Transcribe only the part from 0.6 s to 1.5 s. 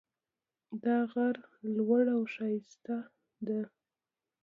دا غر